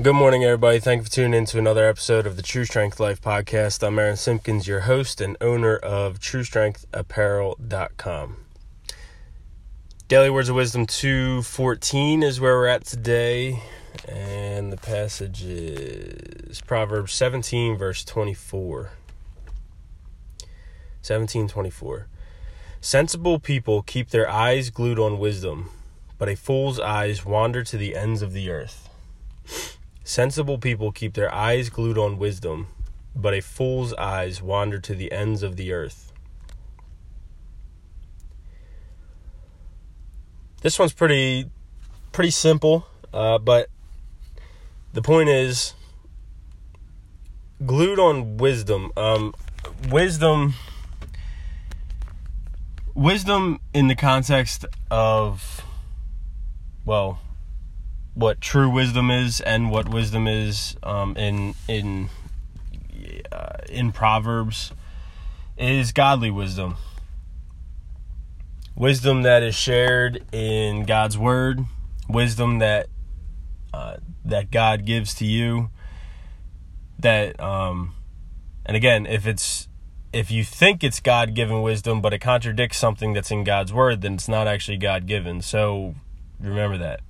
Good 0.00 0.14
morning, 0.14 0.44
everybody. 0.44 0.78
Thank 0.78 1.00
you 1.00 1.04
for 1.06 1.10
tuning 1.10 1.34
in 1.34 1.44
to 1.46 1.58
another 1.58 1.88
episode 1.88 2.24
of 2.24 2.36
the 2.36 2.42
True 2.42 2.64
Strength 2.64 3.00
Life 3.00 3.20
podcast. 3.20 3.84
I'm 3.84 3.98
Aaron 3.98 4.16
Simpkins, 4.16 4.68
your 4.68 4.82
host 4.82 5.20
and 5.20 5.36
owner 5.40 5.76
of 5.76 6.20
TrueStrengthApparel.com. 6.20 8.36
Daily 10.06 10.30
Words 10.30 10.50
of 10.50 10.54
Wisdom 10.54 10.86
214 10.86 12.22
is 12.22 12.40
where 12.40 12.54
we're 12.54 12.68
at 12.68 12.84
today, 12.84 13.60
and 14.06 14.72
the 14.72 14.76
passage 14.76 15.42
is 15.42 16.60
Proverbs 16.60 17.12
17, 17.14 17.76
verse 17.76 18.04
24. 18.04 18.92
1724. 21.02 22.06
Sensible 22.80 23.40
people 23.40 23.82
keep 23.82 24.10
their 24.10 24.30
eyes 24.30 24.70
glued 24.70 25.00
on 25.00 25.18
wisdom, 25.18 25.70
but 26.18 26.28
a 26.28 26.36
fool's 26.36 26.78
eyes 26.78 27.24
wander 27.24 27.64
to 27.64 27.76
the 27.76 27.96
ends 27.96 28.22
of 28.22 28.32
the 28.32 28.48
earth. 28.48 28.88
Sensible 30.08 30.56
people 30.56 30.90
keep 30.90 31.12
their 31.12 31.32
eyes 31.34 31.68
glued 31.68 31.98
on 31.98 32.16
wisdom, 32.16 32.68
but 33.14 33.34
a 33.34 33.42
fool's 33.42 33.92
eyes 33.92 34.40
wander 34.40 34.78
to 34.78 34.94
the 34.94 35.12
ends 35.12 35.42
of 35.42 35.56
the 35.56 35.70
earth. 35.70 36.14
This 40.62 40.78
one's 40.78 40.94
pretty 40.94 41.50
pretty 42.10 42.30
simple, 42.30 42.86
uh, 43.12 43.36
but 43.36 43.68
the 44.94 45.02
point 45.02 45.28
is 45.28 45.74
glued 47.66 47.98
on 47.98 48.38
wisdom. 48.38 48.90
Um, 48.96 49.34
wisdom 49.90 50.54
wisdom 52.94 53.60
in 53.74 53.88
the 53.88 53.94
context 53.94 54.64
of 54.90 55.62
well 56.86 57.20
what 58.18 58.40
true 58.40 58.68
wisdom 58.68 59.12
is 59.12 59.40
and 59.40 59.70
what 59.70 59.88
wisdom 59.88 60.26
is 60.26 60.76
um, 60.82 61.16
in 61.16 61.54
in 61.68 62.08
uh, 63.30 63.58
in 63.68 63.92
proverbs 63.92 64.72
is 65.56 65.92
godly 65.92 66.30
wisdom 66.30 66.76
wisdom 68.74 69.22
that 69.22 69.44
is 69.44 69.54
shared 69.54 70.24
in 70.32 70.84
god's 70.84 71.16
word 71.16 71.60
wisdom 72.08 72.58
that 72.58 72.88
uh, 73.72 73.96
that 74.24 74.50
god 74.50 74.84
gives 74.84 75.14
to 75.14 75.24
you 75.24 75.70
that 76.98 77.38
um 77.40 77.94
and 78.66 78.76
again 78.76 79.06
if 79.06 79.28
it's 79.28 79.68
if 80.10 80.30
you 80.30 80.42
think 80.42 80.82
it's 80.82 81.00
God 81.00 81.34
given 81.34 81.60
wisdom, 81.60 82.00
but 82.00 82.14
it 82.14 82.20
contradicts 82.20 82.78
something 82.78 83.12
that's 83.12 83.30
in 83.30 83.44
God's 83.44 83.74
word, 83.74 84.00
then 84.00 84.14
it's 84.14 84.26
not 84.26 84.48
actually 84.48 84.78
God 84.78 85.06
given. 85.06 85.42
So 85.42 85.96
remember 86.40 86.78
that. 86.78 87.00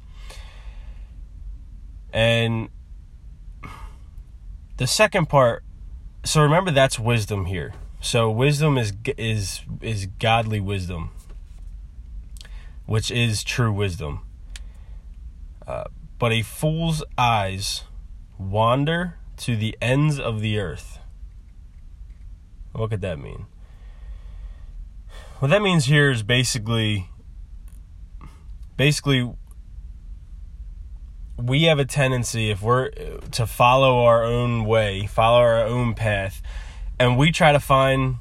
And 2.19 2.69
the 4.77 4.88
second 4.88 5.28
part, 5.28 5.62
so 6.24 6.42
remember 6.42 6.72
that's 6.72 6.98
wisdom 6.98 7.44
here. 7.44 7.74
So 8.00 8.28
wisdom 8.28 8.77
is 8.77 8.92
is 9.16 9.61
is 9.80 10.06
godly 10.19 10.58
wisdom, 10.58 11.11
which 12.86 13.12
is 13.12 13.44
true 13.44 13.72
wisdom. 13.72 14.27
Uh, 15.64 15.84
but 16.19 16.33
a 16.33 16.42
fool's 16.42 17.05
eyes 17.16 17.84
wander 18.36 19.14
to 19.36 19.55
the 19.55 19.78
ends 19.80 20.19
of 20.19 20.41
the 20.41 20.58
earth. 20.58 20.98
What 22.72 22.91
could 22.91 23.00
that 23.02 23.20
mean? 23.20 23.46
What 25.39 25.52
that 25.52 25.62
means 25.62 25.84
here 25.84 26.11
is 26.11 26.24
basically 26.24 27.11
basically 28.77 29.33
we 31.39 31.64
have 31.64 31.78
a 31.78 31.84
tendency 31.84 32.50
if 32.50 32.62
we're 32.62 32.91
to 33.33 33.47
follow 33.47 34.05
our 34.05 34.25
own 34.25 34.64
way, 34.64 35.06
follow 35.06 35.39
our 35.39 35.64
own 35.64 35.95
path, 35.95 36.42
and 36.98 37.17
we 37.17 37.30
try 37.30 37.53
to 37.53 37.61
find 37.61 38.17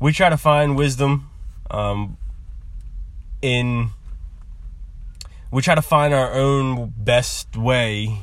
we 0.00 0.12
try 0.12 0.30
to 0.30 0.36
find 0.36 0.76
wisdom 0.76 1.30
um, 1.70 2.16
in 3.42 3.90
we 5.50 5.62
try 5.62 5.74
to 5.74 5.82
find 5.82 6.14
our 6.14 6.32
own 6.32 6.92
best 6.96 7.56
way 7.56 8.20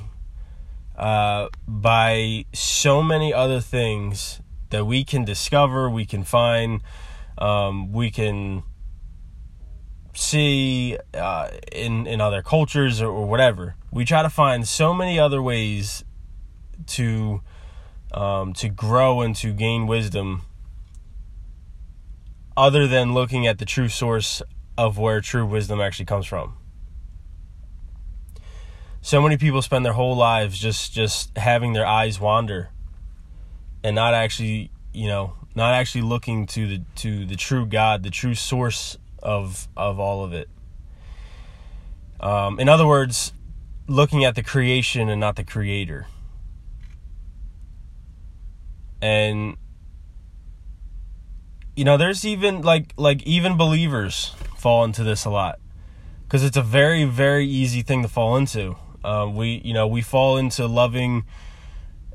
uh, 0.98 1.50
by 1.68 2.46
so 2.54 3.02
many 3.02 3.34
other 3.34 3.60
things 3.60 4.40
that 4.70 4.86
we 4.86 5.04
can 5.04 5.26
discover, 5.26 5.90
we 5.90 6.06
can 6.06 6.24
find, 6.24 6.82
um, 7.38 7.92
we 7.92 8.12
can 8.12 8.64
see 10.16 10.98
uh, 11.14 11.50
in 11.72 12.08
in 12.08 12.22
other 12.22 12.42
cultures 12.42 13.02
or, 13.02 13.10
or, 13.10 13.28
whatever. 13.28 13.76
We 13.92 14.06
try 14.06 14.24
to 14.24 14.30
find 14.30 14.68
so 14.68 14.94
many 14.94 15.20
other 15.20 15.42
ways 15.42 16.04
to 16.88 17.42
um, 18.14 18.54
to 18.54 18.70
grow 18.70 19.22
and 19.22 19.36
to 19.38 19.54
gain 19.54 19.88
wisdom, 19.88 20.44
other 22.56 22.88
than 22.88 23.14
looking 23.14 23.46
at 23.46 23.58
the 23.58 23.66
true 23.66 23.90
source 23.90 24.42
of 24.78 24.98
where 24.98 25.22
true 25.22 25.46
wisdom 25.46 25.80
actually 25.80 26.06
comes 26.06 26.26
from. 26.26 26.58
So 29.02 29.22
many 29.22 29.38
people 29.38 29.62
spend 29.62 29.86
their 29.86 29.94
whole 29.94 30.16
lives 30.16 30.58
just 30.58 30.94
just 30.94 31.38
having 31.38 31.74
their 31.74 31.86
eyes 31.86 32.20
wander 32.20 32.70
and 33.84 33.96
not 33.96 34.14
actually, 34.16 34.72
you 34.94 35.08
know, 35.08 35.34
not 35.54 35.74
actually 35.74 36.02
looking 36.02 36.48
to 36.48 36.68
the 36.68 36.82
to 36.96 37.26
the 37.26 37.36
true 37.36 37.66
God, 37.66 38.02
the 38.02 38.10
true 38.10 38.34
source 38.34 38.98
of 39.26 39.68
of 39.76 40.00
all 40.00 40.24
of 40.24 40.32
it. 40.32 40.48
Um, 42.20 42.60
in 42.60 42.70
other 42.70 42.88
words, 42.88 43.34
looking 43.88 44.24
at 44.24 44.36
the 44.36 44.44
creation 44.44 45.10
and 45.10 45.20
not 45.20 45.36
the 45.36 45.44
creator. 45.44 46.08
And 49.02 49.58
you 51.76 51.84
know, 51.84 51.98
there's 51.98 52.24
even 52.24 52.62
like 52.62 52.94
like 52.98 53.24
even 53.24 53.58
believers 53.58 54.34
fall 54.58 54.86
into 54.86 55.04
this 55.04 55.26
a 55.26 55.30
lot 55.30 55.60
because 56.24 56.44
it's 56.44 56.58
a 56.58 56.62
very 56.62 57.04
very 57.04 57.46
easy 57.46 57.82
thing 57.82 58.04
to 58.04 58.08
fall 58.08 58.38
into. 58.38 58.78
Uh, 59.04 59.30
we 59.32 59.62
you 59.66 59.74
know 59.74 59.88
we 59.88 60.02
fall 60.02 60.38
into 60.38 60.68
loving 60.68 61.26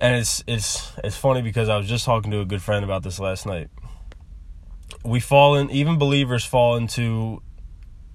and 0.01 0.17
it's 0.17 0.43
it's 0.47 0.93
it's 1.05 1.17
funny 1.17 1.43
because 1.43 1.69
I 1.69 1.77
was 1.77 1.87
just 1.89 2.05
talking 2.05 2.31
to 2.31 2.41
a 2.41 2.45
good 2.45 2.63
friend 2.63 2.85
about 2.85 3.03
this 3.03 3.21
last 3.21 3.47
night. 3.47 3.69
We 5.05 5.21
fall 5.21 5.55
in 5.57 5.71
even 5.71 5.99
believers 5.99 6.45
fall 6.45 6.77
into 6.77 7.43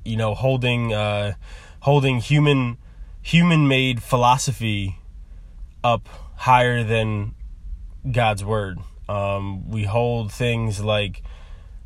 you 0.04 0.18
know 0.18 0.36
holding 0.36 0.94
uh 0.94 1.34
holding 1.82 2.20
human 2.20 2.78
human 3.22 3.68
made 3.68 4.04
philosophy 4.04 5.00
up 5.84 6.08
higher 6.36 6.84
than 6.84 7.34
God's 8.10 8.44
word. 8.44 8.80
Um, 9.08 9.70
we 9.70 9.84
hold 9.84 10.32
things 10.32 10.80
like 10.80 11.22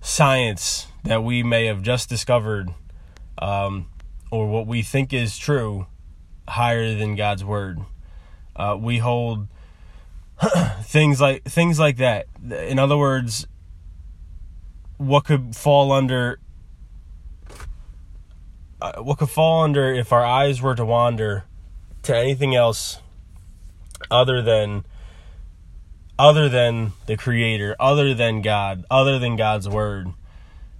science 0.02 0.88
that 1.04 1.24
we 1.24 1.44
may 1.44 1.66
have 1.66 1.82
just 1.82 2.10
discovered 2.10 2.70
um, 3.38 3.88
or 4.32 4.48
what 4.48 4.68
we 4.68 4.82
think 4.82 5.14
is 5.14 5.38
true 5.38 5.88
higher 6.48 6.96
than 6.96 7.16
God's 7.16 7.44
word. 7.44 7.80
Uh, 8.56 8.78
we 8.80 8.98
hold 8.98 9.48
things 10.82 11.22
like 11.22 11.44
things 11.44 11.80
like 11.80 11.98
that. 11.98 12.28
In 12.50 12.80
other 12.80 12.98
words, 12.98 13.48
what 15.00 15.26
could 15.26 15.56
fall 15.56 15.92
under 15.92 16.40
uh, 18.82 19.02
what 19.02 19.18
could 19.18 19.30
fall 19.30 19.64
under 19.64 19.92
if 19.92 20.14
our 20.14 20.24
eyes 20.24 20.62
were 20.62 20.76
to 20.76 20.86
wander 20.86 21.46
to 22.04 22.16
anything 22.16 22.54
else 22.56 23.00
other 24.12 24.42
than 24.42 24.86
other 26.20 26.48
than 26.48 26.94
the 27.08 27.18
creator 27.18 27.76
other 27.80 28.14
than 28.14 28.44
god 28.44 28.86
other 28.92 29.18
than 29.18 29.36
god's 29.36 29.68
word 29.68 30.14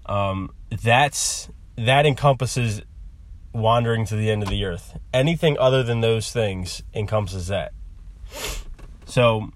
um, 0.06 0.52
that's 0.70 1.50
that 1.76 2.06
encompasses 2.06 2.84
wandering 3.54 4.06
to 4.06 4.16
the 4.16 4.30
end 4.30 4.44
of 4.44 4.50
the 4.50 4.64
earth 4.64 4.98
anything 5.12 5.58
other 5.58 5.82
than 5.82 6.02
those 6.02 6.32
things 6.32 6.84
encompasses 6.94 7.48
that 7.48 7.74
so, 9.10 9.50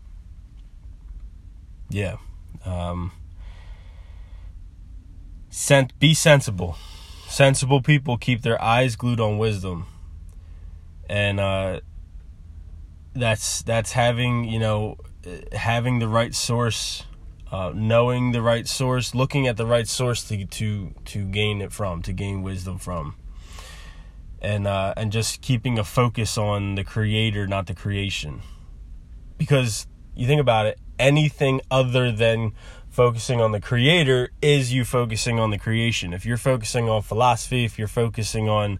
yeah. 1.89 2.17
Um, 2.65 3.11
be 5.99 6.13
sensible. 6.13 6.77
Sensible 7.27 7.81
people 7.81 8.17
keep 8.17 8.41
their 8.41 8.61
eyes 8.61 8.95
glued 8.95 9.19
on 9.19 9.37
wisdom. 9.37 9.87
And 11.09 11.39
uh, 11.39 11.81
that's 13.13 13.61
that's 13.63 13.91
having, 13.91 14.45
you 14.45 14.59
know, 14.59 14.97
having 15.51 15.99
the 15.99 16.07
right 16.07 16.33
source, 16.33 17.03
uh, 17.51 17.71
knowing 17.75 18.31
the 18.31 18.41
right 18.41 18.67
source, 18.67 19.13
looking 19.13 19.47
at 19.47 19.57
the 19.57 19.65
right 19.65 19.87
source 19.87 20.27
to 20.29 20.45
to 20.45 20.93
to 21.05 21.25
gain 21.25 21.61
it 21.61 21.71
from, 21.71 22.01
to 22.03 22.13
gain 22.13 22.41
wisdom 22.41 22.77
from. 22.77 23.15
And 24.41 24.67
uh, 24.67 24.93
and 24.97 25.11
just 25.11 25.41
keeping 25.41 25.77
a 25.79 25.83
focus 25.83 26.37
on 26.37 26.75
the 26.75 26.83
creator, 26.83 27.47
not 27.47 27.67
the 27.67 27.75
creation 27.75 28.41
because 29.37 29.87
you 30.15 30.27
think 30.27 30.41
about 30.41 30.65
it, 30.65 30.79
anything 30.99 31.61
other 31.69 32.11
than 32.11 32.53
focusing 32.93 33.41
on 33.41 33.51
the 33.51 33.59
creator 33.59 34.29
is 34.39 34.71
you 34.71 34.85
focusing 34.85 35.39
on 35.39 35.49
the 35.49 35.57
creation. 35.57 36.13
If 36.13 36.27
you're 36.27 36.37
focusing 36.37 36.87
on 36.87 37.01
philosophy, 37.01 37.65
if 37.65 37.79
you're 37.79 37.87
focusing 37.87 38.47
on 38.47 38.79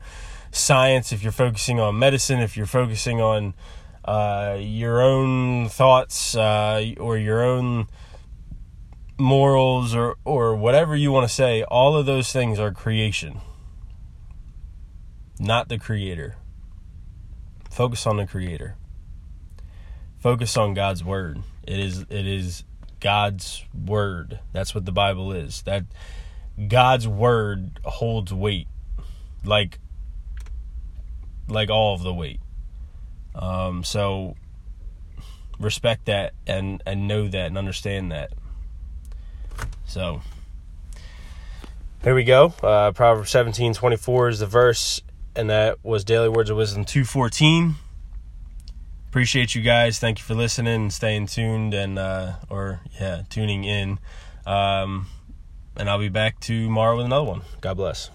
science, 0.52 1.12
if 1.12 1.24
you're 1.24 1.32
focusing 1.32 1.80
on 1.80 1.98
medicine, 1.98 2.40
if 2.40 2.56
you're 2.56 2.68
focusing 2.68 3.20
on 3.20 3.56
uh, 4.06 4.56
your 4.60 5.02
own 5.02 5.68
thoughts 5.68 6.36
uh, 6.36 6.94
or 7.00 7.18
your 7.18 7.44
own 7.44 7.88
morals 9.18 9.96
or 9.96 10.16
or 10.26 10.56
whatever 10.56 10.96
you 10.96 11.12
want 11.12 11.28
to 11.28 11.34
say 11.34 11.64
all 11.64 11.96
of 11.98 12.06
those 12.06 12.32
things 12.32 12.60
are 12.60 12.72
creation. 12.72 13.42
Not 15.40 15.70
the 15.70 15.80
creator. 15.80 16.36
Focus 17.72 18.06
on 18.06 18.18
the 18.18 18.28
creator. 18.28 18.76
Focus 20.20 20.56
on 20.56 20.76
God's 20.76 21.04
word. 21.04 21.42
It 21.66 21.80
is 21.80 22.06
it 22.12 22.28
is 22.28 22.64
God's 23.04 23.66
word 23.86 24.40
that's 24.54 24.74
what 24.74 24.86
the 24.86 24.92
bible 24.92 25.32
is 25.32 25.62
that 25.64 25.84
God's 26.68 27.08
word 27.08 27.80
holds 27.84 28.34
weight 28.34 28.68
like 29.44 29.78
like 31.48 31.70
all 31.70 31.94
of 31.94 32.02
the 32.02 32.14
weight 32.14 32.40
um 33.36 33.84
so 33.84 34.36
respect 35.60 36.06
that 36.06 36.34
and 36.48 36.82
and 36.86 37.08
know 37.08 37.28
that 37.28 37.48
and 37.48 37.58
understand 37.58 38.12
that 38.12 38.32
so 39.86 40.22
here 42.04 42.16
we 42.16 42.26
go. 42.26 42.54
Uh, 42.62 42.92
Proverbs 42.92 43.30
seventeen 43.30 43.74
twenty 43.74 43.96
four 43.96 44.28
is 44.28 44.40
the 44.40 44.46
verse, 44.46 45.02
and 45.38 45.50
that 45.50 45.78
was 45.84 46.04
Daily 46.04 46.28
Words 46.28 46.50
of 46.50 46.58
Wisdom 46.58 46.84
214. 46.84 47.76
Appreciate 49.14 49.54
you 49.54 49.62
guys. 49.62 50.00
Thank 50.00 50.18
you 50.18 50.26
for 50.26 50.34
listening 50.34 50.74
and 50.74 50.92
staying 50.92 51.28
tuned 51.28 51.76
and, 51.76 52.00
uh, 52.00 52.32
or 52.50 52.82
yeah, 53.00 53.22
tuning 53.30 53.64
in. 53.64 54.00
Um, 54.44 55.06
and 55.78 55.88
I'll 55.88 56.00
be 56.00 56.10
back 56.10 56.40
tomorrow 56.40 56.98
with 56.98 57.06
another 57.06 57.26
one. 57.26 57.44
God 57.62 57.78
bless. 57.78 58.10